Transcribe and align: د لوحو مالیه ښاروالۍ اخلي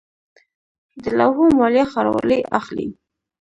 د 1.03 1.05
لوحو 1.17 1.43
مالیه 1.59 1.85
ښاروالۍ 1.91 2.39
اخلي 2.59 2.87